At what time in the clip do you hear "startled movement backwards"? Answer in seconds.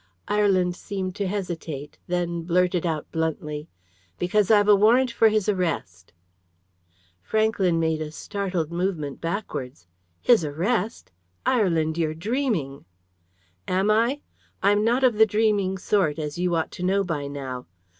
8.11-9.85